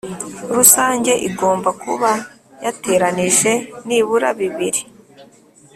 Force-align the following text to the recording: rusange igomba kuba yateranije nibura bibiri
rusange 0.55 1.11
igomba 1.27 1.69
kuba 1.83 2.11
yateranije 2.63 3.51
nibura 3.87 4.29
bibiri 4.39 4.81